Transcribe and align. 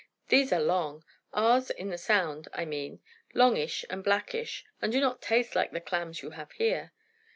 These 0.29 0.51
are 0.51 0.59
long; 0.59 1.05
ours 1.31 1.69
in 1.69 1.91
the 1.91 1.97
Sound, 1.99 2.47
I 2.53 2.65
mean; 2.65 3.01
longish 3.35 3.85
and 3.87 4.03
blackish; 4.03 4.65
and 4.81 4.91
do 4.91 4.99
not 4.99 5.21
taste 5.21 5.55
like 5.55 5.73
the 5.73 5.79
clams 5.79 6.23
you 6.23 6.31
have 6.31 6.51
here." 6.53 6.91